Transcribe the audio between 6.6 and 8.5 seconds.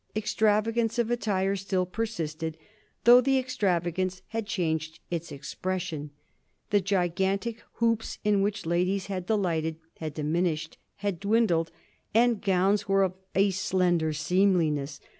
The gigantic hoops in